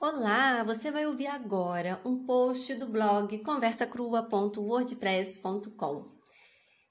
Olá, 0.00 0.62
você 0.62 0.92
vai 0.92 1.06
ouvir 1.06 1.26
agora 1.26 2.00
um 2.04 2.24
post 2.24 2.72
do 2.76 2.86
blog 2.86 3.36
conversacrua.wordpress.com. 3.40 6.04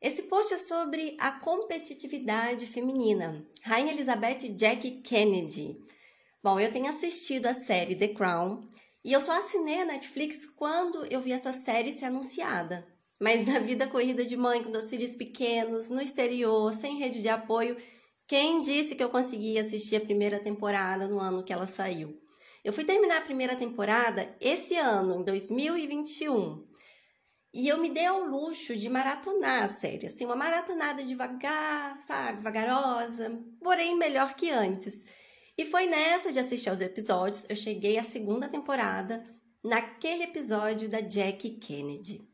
Esse 0.02 0.24
post 0.24 0.54
é 0.54 0.58
sobre 0.58 1.16
a 1.18 1.32
competitividade 1.32 2.66
feminina. 2.66 3.48
Rainha 3.64 3.94
Elizabeth 3.94 4.50
Jack 4.50 4.92
Kennedy. 5.04 5.82
Bom, 6.44 6.60
eu 6.60 6.70
tenho 6.70 6.90
assistido 6.90 7.46
a 7.46 7.54
série 7.54 7.96
The 7.96 8.10
Crown 8.10 8.68
e 9.06 9.14
eu 9.14 9.22
só 9.22 9.40
assinei 9.40 9.84
a 9.84 9.86
Netflix 9.86 10.46
quando 10.46 11.06
eu 11.06 11.22
vi 11.22 11.32
essa 11.32 11.54
série 11.54 11.94
ser 11.94 12.08
anunciada. 12.08 12.86
Mas 13.18 13.48
na 13.48 13.60
vida 13.60 13.88
corrida 13.88 14.26
de 14.26 14.36
mãe 14.36 14.62
com 14.62 14.70
dois 14.70 14.90
filhos 14.90 15.16
pequenos, 15.16 15.88
no 15.88 16.02
exterior, 16.02 16.74
sem 16.74 16.98
rede 16.98 17.22
de 17.22 17.30
apoio, 17.30 17.78
quem 18.28 18.60
disse 18.60 18.98
que 18.98 19.04
eu 19.04 19.10
consegui 19.10 19.58
assistir 19.58 19.96
a 19.96 20.02
primeira 20.02 20.40
temporada 20.40 21.08
no 21.08 21.22
ano 21.22 21.42
que 21.42 21.54
ela 21.54 21.66
saiu? 21.66 22.27
Eu 22.68 22.74
fui 22.74 22.84
terminar 22.84 23.20
a 23.20 23.22
primeira 23.22 23.56
temporada 23.56 24.36
esse 24.42 24.76
ano, 24.76 25.22
em 25.22 25.24
2021. 25.24 26.68
E 27.54 27.66
eu 27.66 27.78
me 27.78 27.90
dei 27.90 28.06
ao 28.06 28.26
luxo 28.26 28.76
de 28.76 28.90
maratonar 28.90 29.64
a 29.64 29.70
série, 29.70 30.08
assim, 30.08 30.26
uma 30.26 30.36
maratonada 30.36 31.02
devagar, 31.02 31.98
sabe, 32.02 32.44
vagarosa, 32.44 33.42
porém 33.64 33.96
melhor 33.96 34.34
que 34.34 34.50
antes. 34.50 35.06
E 35.58 35.66
foi 35.66 35.86
nessa 35.86 36.34
de 36.34 36.40
assistir 36.40 36.70
aos 36.70 36.82
episódios, 36.82 37.46
eu 37.48 37.56
cheguei 37.56 37.98
à 37.98 38.04
segunda 38.04 38.50
temporada, 38.50 39.24
naquele 39.64 40.24
episódio 40.24 40.90
da 40.90 41.00
Jack 41.00 41.50
Kennedy. 41.62 42.28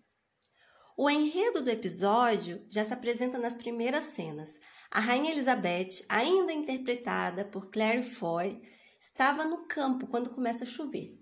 O 0.97 1.11
enredo 1.11 1.61
do 1.61 1.69
episódio 1.69 2.65
já 2.71 2.83
se 2.83 2.91
apresenta 2.91 3.37
nas 3.37 3.55
primeiras 3.55 4.05
cenas. 4.05 4.59
A 4.89 4.99
Rainha 4.99 5.31
Elizabeth, 5.31 6.03
ainda 6.09 6.51
interpretada 6.51 7.45
por 7.45 7.69
Claire 7.69 8.01
Foy, 8.01 8.59
Estava 9.05 9.43
no 9.43 9.67
campo 9.67 10.07
quando 10.07 10.29
começa 10.29 10.63
a 10.63 10.65
chover. 10.65 11.19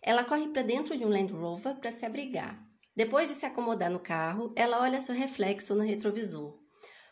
Ela 0.00 0.22
corre 0.22 0.46
para 0.46 0.62
dentro 0.62 0.96
de 0.96 1.04
um 1.04 1.08
Land 1.08 1.32
Rover 1.32 1.74
para 1.74 1.90
se 1.90 2.06
abrigar. 2.06 2.64
Depois 2.94 3.28
de 3.28 3.34
se 3.34 3.44
acomodar 3.44 3.90
no 3.90 3.98
carro, 3.98 4.52
ela 4.54 4.80
olha 4.80 5.00
seu 5.00 5.12
reflexo 5.12 5.74
no 5.74 5.82
retrovisor. 5.82 6.56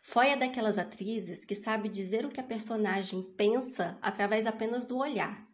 Foi 0.05 0.29
é 0.29 0.37
daquelas 0.37 0.79
atrizes 0.79 1.45
que 1.45 1.57
sabe 1.57 1.89
dizer 1.89 2.25
o 2.25 2.29
que 2.29 2.39
a 2.39 2.45
personagem 2.45 3.25
pensa 3.37 3.99
através 4.01 4.47
apenas 4.47 4.87
do 4.87 4.99
olhar. 4.99 5.45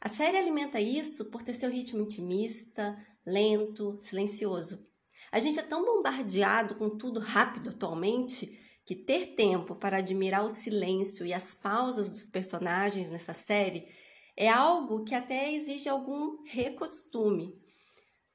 A 0.00 0.08
série 0.08 0.36
alimenta 0.36 0.80
isso 0.80 1.30
por 1.30 1.44
ter 1.44 1.54
seu 1.54 1.70
ritmo 1.70 2.00
intimista, 2.00 2.98
lento, 3.24 3.96
silencioso. 4.00 4.84
A 5.30 5.38
gente 5.38 5.60
é 5.60 5.62
tão 5.62 5.84
bombardeado 5.84 6.74
com 6.74 6.90
tudo 6.90 7.20
rápido 7.20 7.70
atualmente 7.70 8.58
que 8.84 8.96
ter 8.96 9.36
tempo 9.36 9.76
para 9.76 9.98
admirar 9.98 10.44
o 10.44 10.50
silêncio 10.50 11.24
e 11.24 11.32
as 11.32 11.54
pausas 11.54 12.10
dos 12.10 12.28
personagens 12.28 13.08
nessa 13.08 13.32
série 13.32 13.86
é 14.40 14.48
algo 14.48 15.02
que 15.02 15.16
até 15.16 15.52
exige 15.52 15.88
algum 15.88 16.44
recostume. 16.44 17.60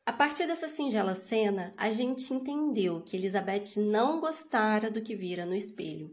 A 0.05 0.11
partir 0.11 0.45
dessa 0.45 0.67
singela 0.67 1.15
cena, 1.15 1.73
a 1.77 1.89
gente 1.91 2.33
entendeu 2.33 3.01
que 3.01 3.15
Elizabeth 3.15 3.77
não 3.77 4.19
gostara 4.19 4.91
do 4.91 5.01
que 5.01 5.15
vira 5.15 5.45
no 5.45 5.55
espelho. 5.55 6.09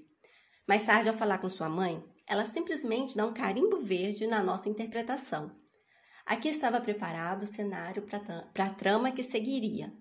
Mais 0.65 0.87
tarde, 0.87 1.09
ao 1.09 1.15
falar 1.15 1.39
com 1.39 1.49
sua 1.49 1.69
mãe, 1.69 2.01
ela 2.25 2.47
simplesmente 2.47 3.17
dá 3.17 3.27
um 3.27 3.35
carimbo 3.35 3.79
verde 3.79 4.29
na 4.29 4.41
nossa 4.45 4.69
interpretação. 4.69 5.51
Aqui 6.25 6.49
estava 6.49 6.81
preparado 6.81 7.43
o 7.43 7.53
cenário 7.53 8.07
para 8.55 8.67
a 8.67 8.71
trama 8.71 9.11
que 9.11 9.25
seguiria. 9.25 9.93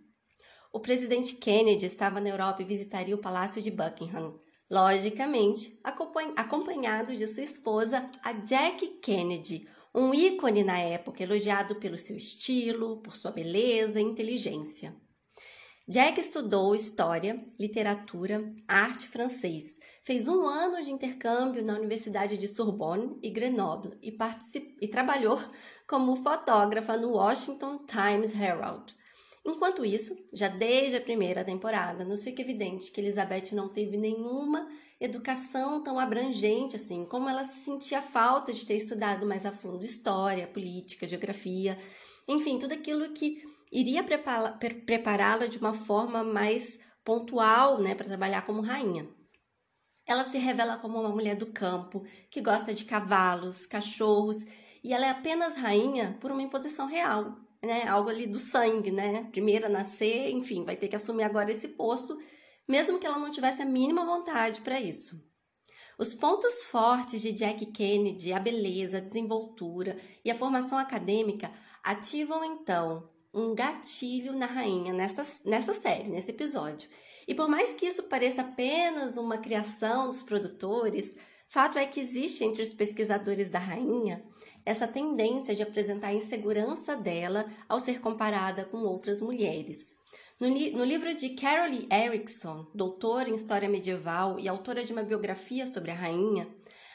O 0.71 0.79
presidente 0.79 1.33
Kennedy 1.37 1.87
estava 1.87 2.21
na 2.21 2.29
Europa 2.29 2.61
e 2.61 2.65
visitaria 2.65 3.15
o 3.15 3.21
Palácio 3.21 3.59
de 3.59 3.71
Buckingham, 3.71 4.39
logicamente 4.69 5.79
acompanhado 5.83 7.15
de 7.15 7.25
sua 7.25 7.41
esposa, 7.41 8.07
a 8.21 8.33
Jack 8.33 8.85
Kennedy, 9.01 9.67
um 9.93 10.13
ícone 10.13 10.63
na 10.63 10.77
época, 10.79 11.23
elogiado 11.23 11.75
pelo 11.75 11.97
seu 11.97 12.15
estilo, 12.15 13.01
por 13.01 13.15
sua 13.15 13.31
beleza 13.31 13.99
e 13.99 14.03
inteligência. 14.03 14.95
Jack 15.87 16.19
estudou 16.19 16.75
história, 16.75 17.43
literatura, 17.59 18.53
arte 18.67 19.07
francês. 19.07 19.79
Fez 20.03 20.27
um 20.27 20.45
ano 20.45 20.83
de 20.83 20.91
intercâmbio 20.91 21.65
na 21.65 21.73
Universidade 21.73 22.37
de 22.37 22.47
Sorbonne 22.47 23.17
e 23.23 23.31
Grenoble 23.31 23.97
e, 23.99 24.15
e 24.79 24.87
trabalhou 24.87 25.39
como 25.87 26.15
fotógrafa 26.15 26.95
no 26.95 27.13
Washington 27.13 27.79
Times 27.87 28.39
Herald. 28.39 28.95
Enquanto 29.49 29.83
isso, 29.83 30.15
já 30.31 30.47
desde 30.47 30.97
a 30.97 31.01
primeira 31.01 31.43
temporada, 31.43 32.05
nos 32.05 32.23
fica 32.23 32.41
evidente 32.41 32.91
que 32.91 33.01
Elizabeth 33.01 33.53
não 33.53 33.67
teve 33.67 33.97
nenhuma 33.97 34.67
educação 34.99 35.81
tão 35.81 35.97
abrangente 35.97 36.75
assim, 36.75 37.05
como 37.05 37.27
ela 37.27 37.43
sentia 37.45 38.01
falta 38.01 38.53
de 38.53 38.65
ter 38.65 38.75
estudado 38.75 39.25
mais 39.25 39.45
a 39.45 39.51
fundo 39.51 39.83
história, 39.83 40.47
política, 40.47 41.07
geografia, 41.07 41.77
enfim, 42.27 42.59
tudo 42.59 42.73
aquilo 42.73 43.09
que 43.09 43.41
iria 43.71 44.03
prepará-la 44.03 45.47
de 45.47 45.57
uma 45.57 45.73
forma 45.73 46.23
mais 46.23 46.77
pontual, 47.03 47.81
né, 47.81 47.95
para 47.95 48.07
trabalhar 48.07 48.43
como 48.45 48.61
rainha. 48.61 49.09
Ela 50.05 50.23
se 50.23 50.37
revela 50.37 50.77
como 50.77 50.99
uma 50.99 51.09
mulher 51.09 51.35
do 51.35 51.47
campo, 51.47 52.03
que 52.29 52.41
gosta 52.41 52.73
de 52.73 52.85
cavalos, 52.85 53.65
cachorros, 53.65 54.37
e 54.83 54.93
ela 54.93 55.07
é 55.07 55.09
apenas 55.09 55.55
rainha 55.55 56.17
por 56.21 56.31
uma 56.31 56.41
imposição 56.41 56.85
real, 56.85 57.35
né? 57.63 57.87
Algo 57.87 58.09
ali 58.09 58.27
do 58.27 58.39
sangue, 58.39 58.91
né? 58.91 59.27
Primeira 59.31 59.67
a 59.67 59.69
nascer, 59.69 60.31
enfim, 60.31 60.63
vai 60.63 60.75
ter 60.75 60.87
que 60.87 60.95
assumir 60.95 61.23
agora 61.23 61.51
esse 61.51 61.67
posto 61.69 62.17
mesmo 62.69 62.99
que 62.99 63.07
ela 63.07 63.17
não 63.17 63.31
tivesse 63.31 63.63
a 63.63 63.65
mínima 63.65 64.05
vontade 64.05 64.61
para 64.61 64.79
isso. 64.79 65.27
Os 65.97 66.13
pontos 66.13 66.63
fortes 66.63 67.19
de 67.19 67.33
Jack 67.33 67.65
Kennedy, 67.65 68.31
a 68.31 68.39
beleza, 68.39 68.97
a 68.97 69.01
desenvoltura 69.01 69.97
e 70.23 70.29
a 70.29 70.35
formação 70.35 70.77
acadêmica 70.77 71.51
ativam 71.83 72.45
então 72.45 73.09
um 73.33 73.55
gatilho 73.55 74.33
na 74.33 74.45
rainha 74.45 74.93
nessa, 74.93 75.25
nessa 75.43 75.73
série, 75.73 76.09
nesse 76.09 76.29
episódio. 76.29 76.87
E 77.27 77.33
por 77.33 77.49
mais 77.49 77.73
que 77.73 77.87
isso 77.87 78.03
pareça 78.03 78.41
apenas 78.41 79.17
uma 79.17 79.39
criação 79.39 80.07
dos 80.07 80.21
produtores, 80.21 81.15
fato 81.47 81.79
é 81.79 81.87
que 81.87 81.99
existe 81.99 82.43
entre 82.43 82.61
os 82.61 82.71
pesquisadores 82.71 83.49
da 83.49 83.59
rainha 83.59 84.23
essa 84.69 84.87
tendência 84.87 85.55
de 85.55 85.63
apresentar 85.63 86.09
a 86.09 86.13
insegurança 86.13 86.95
dela 86.95 87.51
ao 87.67 87.79
ser 87.79 87.99
comparada 87.99 88.63
com 88.63 88.77
outras 88.77 89.19
mulheres. 89.19 89.95
No, 90.39 90.47
li 90.47 90.69
no 90.69 90.85
livro 90.85 91.13
de 91.15 91.29
Carole 91.29 91.87
Erickson, 91.91 92.67
doutora 92.75 93.27
em 93.27 93.33
História 93.33 93.67
Medieval 93.67 94.39
e 94.39 94.47
autora 94.47 94.85
de 94.85 94.93
uma 94.93 95.01
biografia 95.01 95.65
sobre 95.65 95.89
a 95.89 95.95
rainha, 95.95 96.47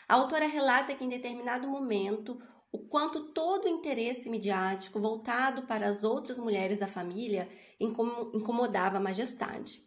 a 0.08 0.14
autora 0.14 0.46
relata 0.46 0.94
que 0.94 1.04
em 1.04 1.08
determinado 1.08 1.66
momento 1.66 2.40
o 2.70 2.78
quanto 2.86 3.32
todo 3.32 3.64
o 3.64 3.68
interesse 3.68 4.30
midiático 4.30 5.00
voltado 5.00 5.62
para 5.62 5.88
as 5.88 6.04
outras 6.04 6.38
mulheres 6.38 6.78
da 6.78 6.86
família 6.86 7.48
incomodava 7.80 8.98
a 8.98 9.00
majestade. 9.00 9.80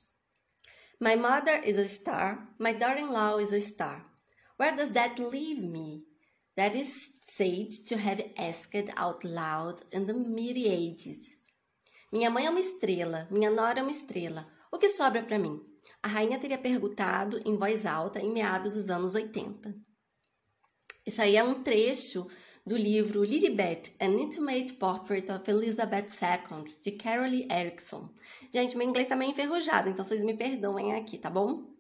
My 1.00 1.16
mother 1.16 1.66
is 1.66 1.80
a 1.80 1.88
star, 1.88 2.54
my 2.60 2.74
daughter-in-law 2.74 3.40
is 3.40 3.54
a 3.54 3.62
star. 3.62 4.06
Where 4.60 4.76
does 4.76 4.92
that 4.92 5.22
leave 5.22 5.62
me? 5.62 6.04
That 6.58 6.76
is 6.76 7.17
said 7.38 7.70
to 7.86 7.96
have 7.96 8.24
asked 8.36 8.90
out 8.96 9.24
loud 9.24 9.84
in 9.92 10.08
the 10.08 10.14
Middle 10.14 10.66
Ages. 10.66 11.38
Minha 12.12 12.32
mãe 12.32 12.48
é 12.48 12.50
uma 12.50 12.60
estrela, 12.60 13.28
minha 13.30 13.52
nora 13.52 13.80
é 13.80 13.84
uma 13.84 13.92
estrela. 13.92 14.48
O 14.72 14.80
que 14.80 14.90
sobra 14.90 15.22
para 15.22 15.38
mim? 15.38 15.62
A 16.02 16.08
rainha 16.08 16.40
teria 16.40 16.58
perguntado 16.58 17.40
em 17.46 17.56
voz 17.56 17.86
alta 17.86 18.20
em 18.20 18.32
meados 18.32 18.72
dos 18.72 18.90
anos 18.90 19.14
80. 19.14 19.76
Isso 21.06 21.22
aí 21.22 21.36
é 21.36 21.44
um 21.44 21.62
trecho 21.62 22.28
do 22.66 22.76
livro 22.76 23.24
Lilibet, 23.24 23.94
An 24.02 24.20
Intimate 24.20 24.74
Portrait 24.74 25.32
of 25.32 25.50
Elizabeth 25.50 26.08
II, 26.20 26.76
de 26.82 26.92
Carole 26.94 27.48
Erickson. 27.52 28.10
Gente, 28.52 28.76
meu 28.76 28.90
inglês 28.90 29.10
tá 29.10 29.16
meio 29.16 29.32
enferrujado, 29.32 29.90
então 29.90 30.04
vocês 30.04 30.24
me 30.24 30.34
perdoem 30.34 30.96
aqui, 30.96 31.20
tá 31.20 31.30
bom? 31.30 31.77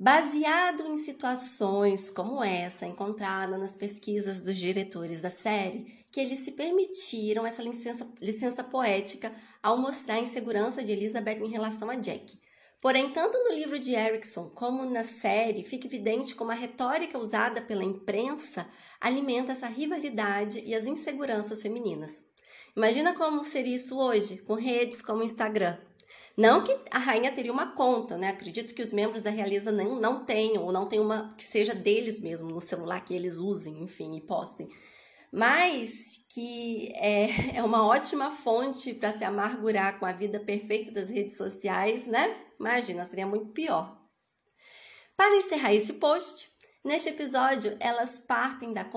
Baseado 0.00 0.86
em 0.86 0.96
situações 0.96 2.08
como 2.08 2.40
essa 2.44 2.86
encontrada 2.86 3.58
nas 3.58 3.74
pesquisas 3.74 4.40
dos 4.40 4.56
diretores 4.56 5.22
da 5.22 5.30
série, 5.30 6.04
que 6.12 6.20
eles 6.20 6.38
se 6.44 6.52
permitiram 6.52 7.44
essa 7.44 7.60
licença, 7.60 8.06
licença 8.20 8.62
poética 8.62 9.34
ao 9.60 9.76
mostrar 9.76 10.14
a 10.14 10.20
insegurança 10.20 10.84
de 10.84 10.92
Elizabeth 10.92 11.44
em 11.44 11.50
relação 11.50 11.90
a 11.90 11.96
Jack. 11.96 12.38
Porém, 12.80 13.10
tanto 13.10 13.36
no 13.42 13.52
livro 13.52 13.76
de 13.76 13.92
Erickson 13.92 14.48
como 14.50 14.88
na 14.88 15.02
série, 15.02 15.64
fica 15.64 15.88
evidente 15.88 16.32
como 16.32 16.52
a 16.52 16.54
retórica 16.54 17.18
usada 17.18 17.60
pela 17.60 17.82
imprensa 17.82 18.68
alimenta 19.00 19.50
essa 19.50 19.66
rivalidade 19.66 20.62
e 20.64 20.76
as 20.76 20.86
inseguranças 20.86 21.60
femininas. 21.60 22.24
Imagina 22.76 23.14
como 23.14 23.44
seria 23.44 23.74
isso 23.74 23.98
hoje, 23.98 24.38
com 24.38 24.54
redes 24.54 25.02
como 25.02 25.22
o 25.22 25.24
Instagram, 25.24 25.76
não 26.38 26.62
que 26.62 26.72
a 26.92 26.98
rainha 27.00 27.32
teria 27.32 27.52
uma 27.52 27.72
conta, 27.72 28.16
né? 28.16 28.28
Acredito 28.28 28.72
que 28.72 28.80
os 28.80 28.92
membros 28.92 29.22
da 29.22 29.30
realeza 29.30 29.72
não, 29.72 29.96
não 29.96 30.24
tenham, 30.24 30.62
ou 30.62 30.70
não 30.70 30.86
tem 30.86 31.00
uma 31.00 31.34
que 31.36 31.42
seja 31.42 31.74
deles 31.74 32.20
mesmo 32.20 32.48
no 32.48 32.60
celular 32.60 33.04
que 33.04 33.12
eles 33.12 33.38
usem, 33.38 33.82
enfim, 33.82 34.16
e 34.16 34.20
postem. 34.20 34.68
Mas 35.32 36.24
que 36.28 36.92
é, 36.94 37.56
é 37.58 37.62
uma 37.64 37.84
ótima 37.84 38.30
fonte 38.30 38.94
para 38.94 39.12
se 39.18 39.24
amargurar 39.24 39.98
com 39.98 40.06
a 40.06 40.12
vida 40.12 40.38
perfeita 40.38 40.92
das 40.92 41.08
redes 41.08 41.36
sociais, 41.36 42.06
né? 42.06 42.36
Imagina, 42.60 43.04
seria 43.04 43.26
muito 43.26 43.46
pior. 43.46 44.00
Para 45.16 45.34
encerrar 45.34 45.74
esse 45.74 45.94
post, 45.94 46.48
neste 46.84 47.08
episódio 47.08 47.76
elas 47.80 48.20
partem 48.20 48.72
da 48.72 48.88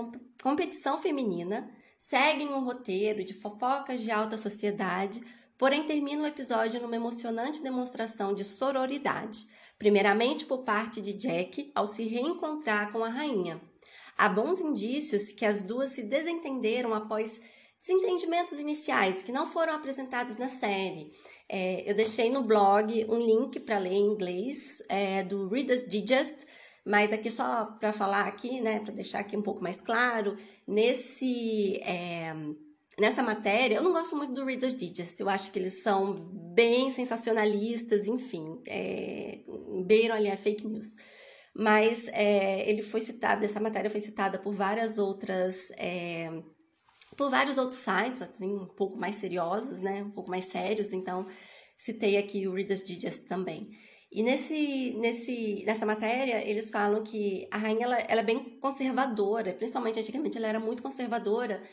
competição 0.44 1.02
feminina 1.02 1.76
seguem 1.98 2.50
um 2.50 2.64
roteiro 2.64 3.24
de 3.24 3.34
fofocas 3.34 4.02
de 4.02 4.12
alta 4.12 4.38
sociedade, 4.38 5.22
porém 5.62 5.84
termina 5.84 6.24
o 6.24 6.26
episódio 6.26 6.82
numa 6.82 6.96
emocionante 6.96 7.62
demonstração 7.62 8.34
de 8.34 8.44
sororidade, 8.44 9.46
primeiramente 9.78 10.44
por 10.44 10.64
parte 10.64 11.00
de 11.00 11.14
Jack 11.14 11.72
ao 11.76 11.86
se 11.86 12.02
reencontrar 12.02 12.92
com 12.92 13.04
a 13.04 13.10
rainha. 13.10 13.62
Há 14.18 14.28
bons 14.28 14.60
indícios 14.60 15.32
que 15.32 15.46
as 15.46 15.62
duas 15.62 15.92
se 15.92 16.02
desentenderam 16.02 16.96
após 16.96 17.40
desentendimentos 17.80 18.60
iniciais 18.60 19.22
que 19.22 19.32
não 19.32 19.46
foram 19.46 19.76
apresentados 19.76 20.36
na 20.36 20.50
série. 20.50 21.12
É, 21.48 21.88
eu 21.88 21.94
deixei 21.94 22.32
no 22.32 22.42
blog 22.42 23.06
um 23.08 23.20
link 23.20 23.60
para 23.60 23.78
ler 23.78 23.94
em 23.94 24.14
inglês 24.14 24.82
é, 24.90 25.22
do 25.22 25.48
Reader's 25.48 25.88
Digest, 25.88 26.44
mas 26.84 27.14
aqui 27.14 27.30
só 27.30 27.66
para 27.80 27.94
falar 27.94 28.26
aqui, 28.26 28.62
né, 28.62 28.80
para 28.80 28.96
deixar 28.96 29.20
aqui 29.20 29.38
um 29.38 29.44
pouco 29.44 29.62
mais 29.62 29.80
claro, 29.80 30.36
nesse 30.66 31.80
é, 31.84 32.34
nessa 33.02 33.24
matéria, 33.24 33.76
eu 33.76 33.84
não 33.84 33.92
gosto 33.92 34.16
muito 34.16 34.32
do 34.34 34.46
Reader's 34.46 34.76
Digest, 34.76 35.20
eu 35.20 35.28
acho 35.28 35.52
que 35.52 35.58
eles 35.58 35.82
são 35.82 36.14
bem 36.54 36.92
sensacionalistas, 36.92 38.08
enfim, 38.08 38.62
é, 38.68 39.40
beiram 39.86 40.16
ali 40.16 40.30
a 40.30 40.38
fake 40.38 40.66
news. 40.68 40.96
Mas 41.54 42.08
é, 42.10 42.70
ele 42.70 42.84
foi 42.84 43.02
citado, 43.02 43.44
essa 43.44 43.60
matéria 43.60 43.90
foi 43.90 44.00
citada 44.00 44.38
por 44.38 44.54
várias 44.54 45.00
outras, 45.00 45.72
é, 45.78 46.30
por 47.18 47.32
vários 47.32 47.58
outros 47.58 47.80
sites, 47.80 48.22
assim, 48.22 48.54
um 48.54 48.68
pouco 48.68 48.98
mais 48.98 49.16
seriosos, 49.16 49.82
né, 49.82 50.04
um 50.04 50.12
pouco 50.12 50.30
mais 50.30 50.46
sérios, 50.46 50.94
então 50.94 51.26
citei 51.76 52.18
aqui 52.18 52.48
o 52.48 52.54
Reader's 52.54 52.84
Digest 52.84 53.26
também. 53.26 53.72
E 54.12 54.22
nesse, 54.22 54.96
nesse, 55.00 55.64
nessa 55.66 55.86
matéria, 55.86 56.48
eles 56.48 56.70
falam 56.70 57.04
que 57.04 57.48
a 57.50 57.58
rainha 57.58 57.86
ela, 57.86 57.98
ela 57.98 58.22
é 58.22 58.24
bem 58.24 58.60
conservadora, 58.60 59.54
principalmente 59.54 60.00
antigamente 60.00 60.38
ela 60.38 60.48
era 60.48 60.60
muito 60.60 60.84
conservadora 60.84 61.64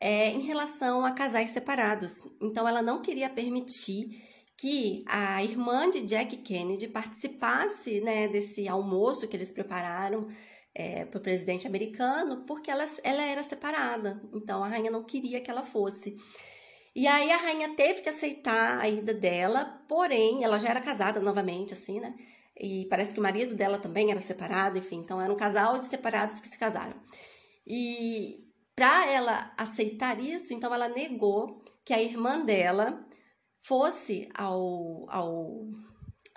é, 0.00 0.30
em 0.30 0.40
relação 0.40 1.04
a 1.04 1.12
casais 1.12 1.50
separados. 1.50 2.28
Então, 2.40 2.66
ela 2.66 2.82
não 2.82 3.02
queria 3.02 3.30
permitir 3.30 4.22
que 4.56 5.04
a 5.08 5.42
irmã 5.42 5.90
de 5.90 6.02
Jack 6.02 6.36
Kennedy 6.38 6.88
participasse 6.88 8.00
né, 8.00 8.28
desse 8.28 8.68
almoço 8.68 9.26
que 9.26 9.36
eles 9.36 9.50
prepararam 9.50 10.28
é, 10.74 11.04
para 11.04 11.18
o 11.18 11.22
presidente 11.22 11.66
americano, 11.66 12.44
porque 12.46 12.70
ela, 12.70 12.88
ela 13.02 13.22
era 13.22 13.42
separada. 13.42 14.22
Então, 14.32 14.62
a 14.62 14.68
rainha 14.68 14.90
não 14.90 15.04
queria 15.04 15.40
que 15.40 15.50
ela 15.50 15.62
fosse. 15.62 16.16
E 16.94 17.06
aí 17.08 17.30
a 17.30 17.36
rainha 17.36 17.74
teve 17.74 18.02
que 18.02 18.08
aceitar 18.08 18.78
a 18.80 18.88
ida 18.88 19.12
dela, 19.12 19.82
porém, 19.88 20.44
ela 20.44 20.60
já 20.60 20.68
era 20.68 20.80
casada 20.80 21.20
novamente, 21.20 21.74
assim, 21.74 21.98
né? 21.98 22.14
E 22.56 22.86
parece 22.88 23.12
que 23.12 23.18
o 23.18 23.22
marido 23.22 23.54
dela 23.56 23.78
também 23.78 24.12
era 24.12 24.20
separado, 24.20 24.78
enfim, 24.78 25.00
então 25.00 25.20
era 25.20 25.32
um 25.32 25.36
casal 25.36 25.76
de 25.76 25.86
separados 25.86 26.40
que 26.40 26.46
se 26.46 26.56
casaram. 26.56 26.94
E 27.66 28.44
para 28.74 29.10
ela 29.10 29.52
aceitar 29.56 30.20
isso, 30.20 30.52
então 30.52 30.72
ela 30.74 30.88
negou 30.88 31.58
que 31.84 31.92
a 31.92 32.02
irmã 32.02 32.44
dela 32.44 33.06
fosse 33.62 34.28
ao, 34.34 35.06
ao, 35.08 35.66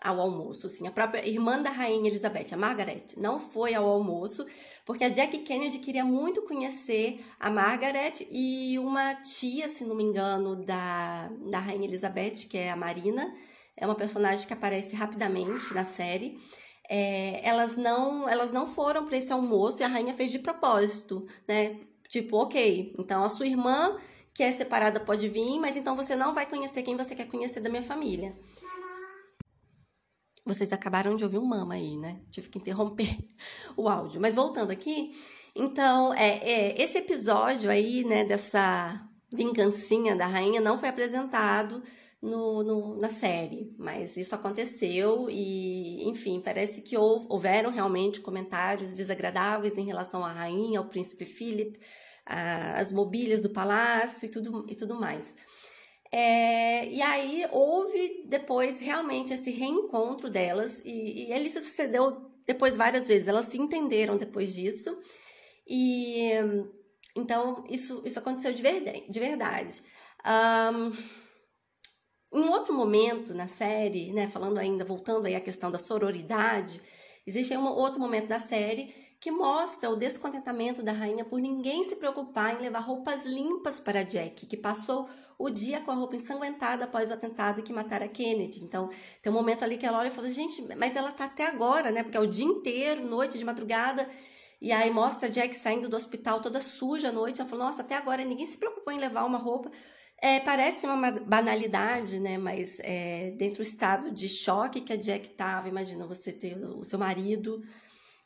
ao 0.02 0.22
almoço, 0.22 0.68
assim. 0.68 0.88
A 0.88 0.92
própria 0.92 1.28
irmã 1.28 1.62
da 1.62 1.70
rainha 1.70 2.10
Elizabeth, 2.10 2.54
a 2.54 2.58
Margaret, 2.58 3.06
não 3.18 3.40
foi 3.40 3.74
ao 3.74 3.88
almoço 3.88 4.46
porque 4.88 5.04
a 5.04 5.10
Jack 5.10 5.40
Kennedy 5.40 5.80
queria 5.80 6.06
muito 6.06 6.44
conhecer 6.44 7.22
a 7.38 7.52
Margaret 7.52 8.26
e 8.32 8.80
uma 8.80 9.16
tia, 9.16 9.68
se 9.68 9.84
não 9.84 9.94
me 9.94 10.04
engano, 10.04 10.56
da, 10.56 11.30
da 11.52 11.60
Rainha 11.60 11.86
Elizabeth, 11.86 12.48
que 12.50 12.58
é 12.58 12.72
a 12.72 12.76
Marina, 12.78 13.36
é 13.76 13.86
uma 13.86 13.96
personagem 13.96 14.48
que 14.48 14.54
aparece 14.54 14.96
rapidamente 14.96 15.74
na 15.74 15.84
série. 15.84 16.40
É, 16.90 17.42
elas 17.46 17.76
não 17.76 18.30
elas 18.30 18.54
não 18.54 18.66
foram 18.66 19.06
para 19.06 19.18
esse 19.18 19.34
almoço 19.34 19.82
e 19.82 19.84
a 19.84 19.90
rainha 19.90 20.14
fez 20.14 20.32
de 20.32 20.40
propósito, 20.40 21.28
né? 21.46 21.78
Tipo, 22.10 22.38
ok, 22.38 22.96
então 22.98 23.24
a 23.24 23.30
sua 23.30 23.48
irmã 23.48 23.98
que 24.34 24.44
é 24.44 24.52
separada 24.54 25.00
pode 25.00 25.28
vir, 25.30 25.60
mas 25.60 25.76
então 25.76 25.96
você 25.96 26.16
não 26.16 26.34
vai 26.34 26.46
conhecer 26.46 26.84
quem 26.84 26.96
você 26.96 27.16
quer 27.16 27.28
conhecer 27.28 27.60
da 27.60 27.70
minha 27.70 27.82
família. 27.82 28.38
Vocês 30.46 30.72
acabaram 30.72 31.16
de 31.16 31.24
ouvir 31.24 31.40
um 31.40 31.46
mama 31.46 31.74
aí, 31.74 31.98
né? 31.98 32.22
Tive 32.30 32.48
que 32.48 32.60
interromper 32.60 33.18
o 33.76 33.90
áudio. 33.90 34.22
Mas 34.22 34.36
voltando 34.36 34.70
aqui, 34.70 35.12
então, 35.56 36.14
é, 36.14 36.38
é, 36.38 36.82
esse 36.82 37.00
episódio 37.00 37.68
aí, 37.68 38.04
né, 38.04 38.24
dessa 38.24 39.04
vingancinha 39.34 40.16
da 40.16 40.28
rainha 40.28 40.62
não 40.62 40.78
foi 40.78 40.90
apresentado 40.90 41.82
no, 42.22 42.64
no, 42.64 42.98
na 42.98 43.10
série, 43.10 43.74
mas 43.78 44.18
isso 44.18 44.34
aconteceu 44.34 45.28
e, 45.30 46.08
enfim, 46.10 46.42
parece 46.44 46.82
que 46.82 46.98
houveram 46.98 47.70
realmente 47.70 48.20
comentários 48.20 48.94
desagradáveis 48.94 49.78
em 49.78 49.86
relação 49.86 50.26
à 50.26 50.32
rainha, 50.32 50.80
ao 50.80 50.90
príncipe 50.90 51.26
Philip, 51.26 51.80
as 52.26 52.92
mobílias 52.92 53.42
do 53.42 53.50
palácio 53.50 54.26
e 54.26 54.30
tudo, 54.30 54.66
e 54.68 54.76
tudo 54.76 55.00
mais. 55.00 55.36
É, 56.12 56.88
e 56.88 57.02
aí 57.02 57.46
houve 57.52 58.26
depois 58.28 58.80
realmente 58.80 59.34
esse 59.34 59.52
reencontro 59.52 60.30
delas, 60.30 60.82
e, 60.84 61.28
e 61.28 61.32
ele 61.32 61.50
sucedeu 61.50 62.32
depois 62.46 62.78
várias 62.78 63.08
vezes. 63.08 63.28
Elas 63.28 63.46
se 63.46 63.58
entenderam 63.58 64.18
depois 64.18 64.54
disso, 64.54 64.98
e 65.68 66.32
então 67.16 67.64
isso, 67.70 68.02
isso 68.06 68.20
aconteceu 68.20 68.54
de 68.54 68.62
verdade. 68.62 69.06
De 69.10 69.20
verdade. 69.20 69.82
Um, 70.26 70.92
em 72.32 72.50
outro 72.50 72.74
momento 72.74 73.34
na 73.34 73.48
série, 73.48 74.12
né, 74.12 74.28
falando 74.28 74.58
ainda, 74.58 74.84
voltando 74.84 75.26
aí 75.26 75.36
à 75.36 75.42
questão 75.42 75.72
da 75.72 75.78
sororidade, 75.78 76.82
existe 77.26 77.56
um 77.56 77.66
outro 77.66 78.00
momento 78.00 78.28
da 78.28 78.40
série 78.40 78.94
que 79.20 79.32
mostra 79.32 79.90
o 79.90 79.96
descontentamento 79.96 80.84
da 80.84 80.92
rainha 80.92 81.26
por 81.26 81.40
ninguém 81.40 81.84
se 81.84 81.96
preocupar 81.96 82.56
em 82.56 82.62
levar 82.62 82.80
roupas 82.80 83.26
limpas 83.26 83.80
para 83.80 84.04
Jack, 84.04 84.46
que 84.46 84.58
passou 84.58 85.10
o 85.40 85.50
dia 85.50 85.82
com 85.82 85.92
a 85.92 85.96
roupa 85.96 86.16
ensanguentada 86.16 86.86
após 86.86 87.10
o 87.10 87.14
atentado 87.14 87.62
que 87.62 87.74
mataram 87.74 88.08
Kennedy. 88.08 88.64
Então, 88.64 88.90
tem 89.22 89.32
um 89.32 89.36
momento 89.36 89.64
ali 89.64 89.78
que 89.78 89.86
ela 89.86 90.00
olha 90.00 90.08
e 90.08 90.12
fala: 90.12 90.30
gente, 90.30 90.62
mas 90.76 90.96
ela 90.96 91.12
tá 91.12 91.26
até 91.26 91.48
agora, 91.48 91.92
né? 91.92 92.04
Porque 92.04 92.18
é 92.18 92.20
o 92.20 92.28
dia 92.28 92.46
inteiro, 92.46 93.08
noite 93.08 93.38
de 93.38 93.46
madrugada. 93.46 94.08
E 94.60 94.72
aí 94.72 94.90
mostra 94.90 95.30
Jack 95.30 95.56
saindo 95.56 95.88
do 95.88 95.96
hospital 95.96 96.42
toda 96.42 96.62
suja 96.62 97.10
à 97.10 97.12
noite. 97.12 97.40
Ela 97.40 97.50
falou: 97.50 97.66
nossa, 97.66 97.82
até 97.82 97.96
agora 97.96 98.24
ninguém 98.24 98.48
se 98.48 98.58
preocupou 98.58 98.92
em 98.92 99.00
levar 99.00 99.26
uma 99.26 99.38
roupa. 99.38 99.72
É, 100.20 100.40
parece 100.40 100.88
uma 100.88 101.12
banalidade, 101.12 102.20
né? 102.20 102.38
Mas 102.38 102.80
é, 102.80 103.32
dentro 103.38 103.58
do 103.58 103.64
estado 103.64 104.12
de 104.12 104.28
choque 104.28 104.82
que 104.82 104.94
a 104.94 104.96
Jack 104.96 105.30
tava, 105.30 105.70
imagina 105.70 106.08
você 106.08 106.32
ter 106.32 106.58
o 106.58 106.84
seu 106.84 106.98
marido 106.98 107.62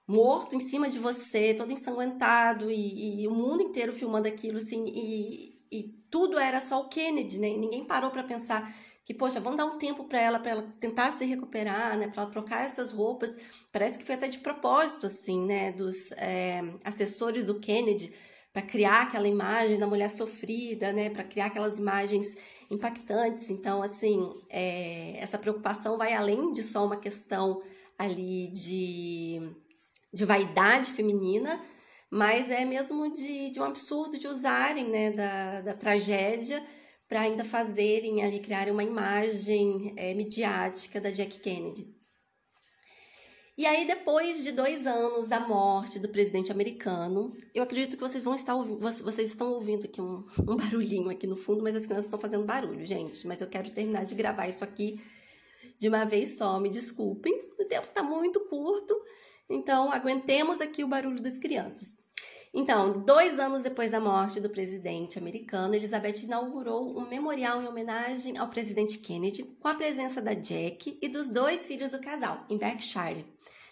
morto 0.07 0.55
em 0.55 0.59
cima 0.59 0.89
de 0.89 0.99
você, 0.99 1.53
todo 1.53 1.71
ensanguentado, 1.71 2.71
e, 2.71 3.21
e 3.21 3.27
o 3.27 3.31
mundo 3.33 3.63
inteiro 3.63 3.93
filmando 3.93 4.27
aquilo, 4.27 4.57
assim, 4.57 4.85
e, 4.87 5.59
e 5.71 5.83
tudo 6.09 6.37
era 6.39 6.61
só 6.61 6.81
o 6.81 6.89
Kennedy, 6.89 7.39
né? 7.39 7.49
E 7.49 7.57
ninguém 7.57 7.85
parou 7.85 8.09
para 8.09 8.23
pensar 8.23 8.73
que, 9.05 9.13
poxa, 9.13 9.39
vamos 9.39 9.57
dar 9.57 9.65
um 9.65 9.77
tempo 9.77 10.05
para 10.05 10.19
ela, 10.19 10.39
para 10.39 10.51
ela 10.51 10.63
tentar 10.79 11.11
se 11.11 11.25
recuperar, 11.25 11.97
né? 11.97 12.07
Para 12.07 12.23
ela 12.23 12.31
trocar 12.31 12.65
essas 12.65 12.91
roupas. 12.93 13.37
Parece 13.71 13.97
que 13.97 14.05
foi 14.05 14.15
até 14.15 14.27
de 14.29 14.39
propósito, 14.39 15.07
assim, 15.07 15.45
né? 15.45 15.71
Dos 15.73 16.11
é, 16.13 16.61
assessores 16.85 17.45
do 17.45 17.59
Kennedy 17.59 18.13
para 18.53 18.61
criar 18.61 19.03
aquela 19.03 19.27
imagem 19.27 19.79
da 19.79 19.87
mulher 19.87 20.09
sofrida, 20.09 20.91
né? 20.91 21.09
Para 21.09 21.23
criar 21.23 21.47
aquelas 21.47 21.77
imagens 21.77 22.35
impactantes. 22.69 23.49
Então, 23.49 23.81
assim, 23.81 24.33
é, 24.49 25.17
essa 25.17 25.37
preocupação 25.37 25.97
vai 25.97 26.13
além 26.13 26.51
de 26.51 26.61
só 26.61 26.85
uma 26.85 26.97
questão 26.97 27.61
ali 27.97 28.47
de, 28.47 29.39
de 30.13 30.25
vaidade 30.25 30.91
feminina, 30.91 31.61
mas 32.09 32.49
é 32.49 32.65
mesmo 32.65 33.11
de, 33.13 33.51
de 33.51 33.59
um 33.59 33.63
absurdo 33.63 34.17
de 34.17 34.27
usarem 34.27 34.89
né, 34.89 35.11
da, 35.11 35.61
da 35.61 35.73
tragédia 35.73 36.61
para 37.07 37.21
ainda 37.21 37.43
fazerem 37.45 38.23
ali, 38.23 38.39
criarem 38.39 38.73
uma 38.73 38.83
imagem 38.83 39.93
é, 39.97 40.13
midiática 40.13 40.99
da 40.99 41.11
Jack 41.11 41.39
Kennedy. 41.39 42.00
E 43.57 43.65
aí, 43.65 43.85
depois 43.85 44.43
de 44.43 44.51
dois 44.51 44.87
anos 44.87 45.27
da 45.27 45.39
morte 45.39 45.99
do 45.99 46.07
presidente 46.07 46.51
americano, 46.51 47.35
eu 47.53 47.61
acredito 47.61 47.97
que 47.97 48.01
vocês 48.01 48.23
vão 48.23 48.33
estar 48.33 48.55
ouvindo, 48.55 48.79
vocês 48.79 49.27
estão 49.27 49.53
ouvindo 49.53 49.85
aqui 49.85 50.01
um, 50.01 50.25
um 50.47 50.55
barulhinho 50.55 51.09
aqui 51.09 51.27
no 51.27 51.35
fundo, 51.35 51.61
mas 51.61 51.75
as 51.75 51.85
crianças 51.85 52.05
estão 52.05 52.19
fazendo 52.19 52.45
barulho, 52.45 52.85
gente. 52.85 53.27
Mas 53.27 53.41
eu 53.41 53.47
quero 53.47 53.69
terminar 53.69 54.05
de 54.05 54.15
gravar 54.15 54.47
isso 54.47 54.63
aqui 54.63 55.01
de 55.77 55.87
uma 55.89 56.05
vez 56.05 56.37
só, 56.37 56.59
me 56.59 56.69
desculpem. 56.69 57.33
O 57.59 57.65
tempo 57.65 57.87
está 57.87 58.01
muito 58.01 58.39
curto, 58.41 58.95
então 59.49 59.91
aguentemos 59.91 60.61
aqui 60.61 60.83
o 60.83 60.87
barulho 60.87 61.21
das 61.21 61.37
crianças. 61.37 62.00
Então, 62.53 63.01
dois 63.03 63.39
anos 63.39 63.61
depois 63.61 63.91
da 63.91 64.01
morte 64.01 64.41
do 64.41 64.49
presidente 64.49 65.17
americano, 65.17 65.73
Elizabeth 65.73 66.23
inaugurou 66.23 66.99
um 66.99 67.07
memorial 67.07 67.61
em 67.61 67.67
homenagem 67.67 68.37
ao 68.37 68.49
presidente 68.49 68.99
Kennedy, 68.99 69.43
com 69.43 69.69
a 69.69 69.73
presença 69.73 70.21
da 70.21 70.33
Jack 70.33 70.97
e 71.01 71.07
dos 71.07 71.29
dois 71.29 71.65
filhos 71.65 71.91
do 71.91 72.01
casal, 72.01 72.45
em 72.49 72.57
Berkshire. 72.57 73.25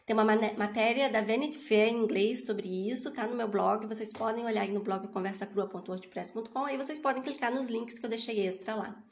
Tem 0.05 0.15
uma 0.15 0.23
matéria 0.23 1.09
da 1.09 1.21
Vanity 1.21 1.57
Fair 1.57 1.89
em 1.89 1.97
inglês 1.97 2.45
sobre 2.45 2.89
isso, 2.89 3.13
tá 3.13 3.27
no 3.27 3.35
meu 3.35 3.49
blog. 3.49 3.85
Vocês 3.85 4.13
podem 4.13 4.45
olhar 4.45 4.61
aí 4.61 4.71
no 4.71 4.79
blog 4.79 5.07
conversacrua.wordpress.com, 5.09 6.65
aí 6.65 6.77
vocês 6.77 6.99
podem 6.99 7.21
clicar 7.21 7.53
nos 7.53 7.67
links 7.67 7.99
que 7.99 8.05
eu 8.05 8.09
deixei 8.09 8.47
extra 8.47 8.75
lá. 8.75 9.03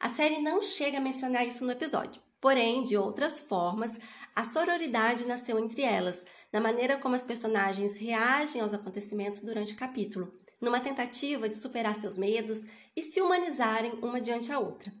A 0.00 0.08
série 0.08 0.40
não 0.40 0.62
chega 0.62 0.96
a 0.96 1.00
mencionar 1.00 1.46
isso 1.46 1.64
no 1.64 1.70
episódio, 1.70 2.20
porém, 2.42 2.82
de 2.82 2.96
outras 2.96 3.38
formas, 3.38 3.98
a 4.34 4.44
sororidade 4.44 5.24
nasceu 5.24 5.60
entre 5.60 5.82
elas, 5.82 6.24
na 6.52 6.60
maneira 6.60 6.98
como 6.98 7.14
as 7.14 7.24
personagens 7.24 7.96
reagem 7.96 8.60
aos 8.60 8.74
acontecimentos 8.74 9.42
durante 9.42 9.72
o 9.72 9.76
capítulo. 9.76 10.34
numa 10.60 10.78
tentativa 10.78 11.48
de 11.48 11.56
superar 11.56 11.96
seus 11.96 12.16
medos 12.16 12.64
e 12.96 13.02
se 13.02 13.20
humanizarem 13.20 13.98
uma 14.00 14.20
diante 14.20 14.52
a 14.52 14.60
outra. 14.60 14.92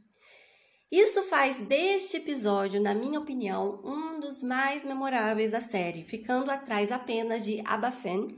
Isso 0.90 1.22
faz 1.22 1.56
deste 1.58 2.16
episódio, 2.16 2.82
na 2.82 2.92
minha 2.92 3.20
opinião, 3.20 3.80
um 3.84 4.18
dos 4.18 4.42
mais 4.42 4.84
memoráveis 4.84 5.52
da 5.52 5.60
série, 5.60 6.02
ficando 6.02 6.50
atrás 6.50 6.90
apenas 6.90 7.44
de 7.44 7.62
Abafen, 7.64 8.36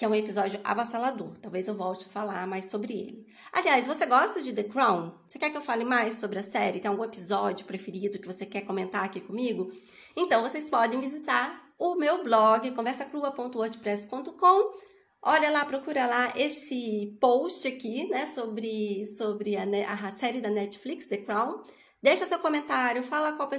que 0.00 0.04
é 0.06 0.08
um 0.08 0.14
episódio 0.14 0.58
avassalador. 0.64 1.36
Talvez 1.42 1.68
eu 1.68 1.74
volte 1.74 2.06
a 2.06 2.08
falar 2.08 2.46
mais 2.46 2.64
sobre 2.64 2.94
ele. 2.94 3.26
Aliás, 3.52 3.86
você 3.86 4.06
gosta 4.06 4.40
de 4.40 4.50
The 4.50 4.62
Crown? 4.62 5.12
Você 5.26 5.38
quer 5.38 5.50
que 5.50 5.58
eu 5.58 5.60
fale 5.60 5.84
mais 5.84 6.14
sobre 6.14 6.38
a 6.38 6.42
série? 6.42 6.80
Tem 6.80 6.90
algum 6.90 7.04
episódio 7.04 7.66
preferido 7.66 8.18
que 8.18 8.26
você 8.26 8.46
quer 8.46 8.62
comentar 8.62 9.04
aqui 9.04 9.20
comigo? 9.20 9.70
Então, 10.16 10.40
vocês 10.40 10.70
podem 10.70 11.02
visitar 11.02 11.70
o 11.78 11.96
meu 11.96 12.24
blog, 12.24 12.70
conversacrua.wordpress.com. 12.70 14.72
Olha 15.20 15.50
lá, 15.50 15.66
procura 15.66 16.06
lá 16.06 16.32
esse 16.34 17.18
post 17.20 17.68
aqui, 17.68 18.08
né, 18.08 18.24
sobre, 18.24 19.04
sobre 19.04 19.54
a, 19.54 19.64
a 19.92 20.12
série 20.12 20.40
da 20.40 20.48
Netflix, 20.48 21.04
The 21.04 21.18
Crown. 21.18 21.60
Deixa 22.02 22.24
seu 22.24 22.38
comentário, 22.38 23.02
fala 23.02 23.34
qual 23.34 23.50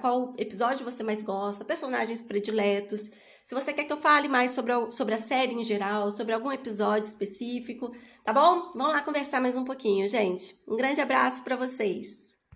qual 0.00 0.32
episódio 0.38 0.82
você 0.82 1.02
mais 1.02 1.22
gosta, 1.22 1.62
personagens 1.62 2.24
prediletos. 2.24 3.10
Se 3.50 3.54
você 3.56 3.72
quer 3.72 3.82
que 3.82 3.92
eu 3.92 3.96
fale 3.96 4.28
mais 4.28 4.52
sobre 4.52 4.70
a, 4.70 4.92
sobre 4.92 5.12
a 5.12 5.18
série 5.18 5.52
em 5.52 5.64
geral, 5.64 6.12
sobre 6.12 6.32
algum 6.32 6.52
episódio 6.52 7.08
específico, 7.08 7.92
tá 8.22 8.32
bom? 8.32 8.70
Vamos 8.76 8.92
lá 8.92 9.02
conversar 9.02 9.40
mais 9.40 9.56
um 9.56 9.64
pouquinho, 9.64 10.08
gente. 10.08 10.54
Um 10.68 10.76
grande 10.76 11.00
abraço 11.00 11.42
para 11.42 11.56
vocês. 11.56 12.29